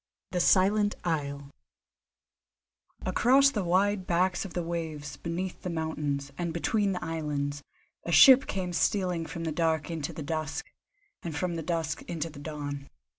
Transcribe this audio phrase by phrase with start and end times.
[0.31, 1.51] THE SILENT ISLE
[3.05, 7.61] Across the wide backs of the waves, beneath the mountains, and between the islands,
[8.03, 10.71] a ship came stealing from the dark into the dusk,
[11.21, 12.87] and from the dusk into the dawn.